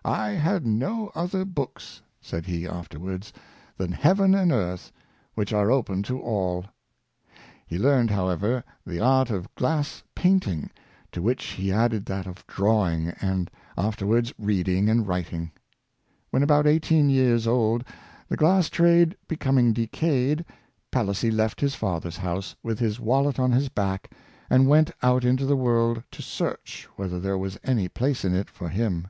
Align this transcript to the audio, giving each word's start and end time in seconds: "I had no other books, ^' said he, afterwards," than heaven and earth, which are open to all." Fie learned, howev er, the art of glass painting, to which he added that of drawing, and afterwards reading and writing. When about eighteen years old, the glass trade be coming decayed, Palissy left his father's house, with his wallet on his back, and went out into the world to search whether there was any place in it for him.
"I 0.04 0.30
had 0.30 0.66
no 0.66 1.12
other 1.14 1.44
books, 1.44 2.02
^' 2.24 2.26
said 2.26 2.46
he, 2.46 2.66
afterwards," 2.66 3.32
than 3.78 3.92
heaven 3.92 4.34
and 4.34 4.50
earth, 4.50 4.90
which 5.34 5.52
are 5.52 5.70
open 5.70 6.02
to 6.02 6.20
all." 6.20 6.64
Fie 7.68 7.78
learned, 7.78 8.10
howev 8.10 8.42
er, 8.42 8.64
the 8.84 8.98
art 8.98 9.30
of 9.30 9.54
glass 9.54 10.02
painting, 10.16 10.68
to 11.12 11.22
which 11.22 11.44
he 11.44 11.70
added 11.70 12.06
that 12.06 12.26
of 12.26 12.44
drawing, 12.48 13.10
and 13.20 13.52
afterwards 13.76 14.34
reading 14.36 14.88
and 14.88 15.06
writing. 15.06 15.52
When 16.30 16.42
about 16.42 16.66
eighteen 16.66 17.08
years 17.08 17.46
old, 17.46 17.84
the 18.28 18.36
glass 18.36 18.68
trade 18.68 19.16
be 19.28 19.36
coming 19.36 19.72
decayed, 19.72 20.44
Palissy 20.90 21.30
left 21.30 21.60
his 21.60 21.76
father's 21.76 22.16
house, 22.16 22.56
with 22.64 22.80
his 22.80 22.98
wallet 22.98 23.38
on 23.38 23.52
his 23.52 23.68
back, 23.68 24.10
and 24.50 24.66
went 24.66 24.90
out 25.04 25.24
into 25.24 25.46
the 25.46 25.54
world 25.54 26.02
to 26.10 26.20
search 26.20 26.88
whether 26.96 27.20
there 27.20 27.38
was 27.38 27.60
any 27.62 27.88
place 27.88 28.24
in 28.24 28.34
it 28.34 28.50
for 28.50 28.68
him. 28.70 29.06